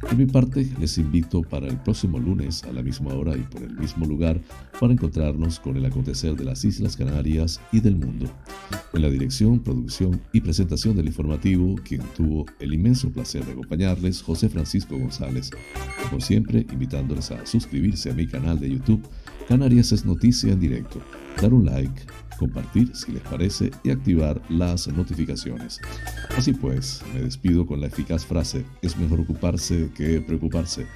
[0.00, 3.62] Por mi parte, les invito para el próximo lunes a la misma hora y por
[3.62, 4.40] el mismo lugar
[4.80, 8.26] para encontrarnos con el acontecer de las Islas Canarias y del mundo.
[8.94, 14.22] En la dirección, producción y presentación del informativo, quien tuvo el inmenso placer de acompañarles,
[14.22, 15.50] José Francisco González.
[16.08, 19.06] Como siempre, invitándoles a suscribirse a mi canal de YouTube,
[19.48, 21.00] Canarias es Noticia en Directo,
[21.40, 22.02] dar un like,
[22.40, 25.78] compartir si les parece y activar las notificaciones.
[26.36, 30.86] Así pues, me despido con la eficaz frase, es mejor ocuparse que preocuparse.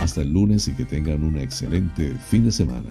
[0.00, 2.90] Hasta el lunes y que tengan un excelente fin de semana.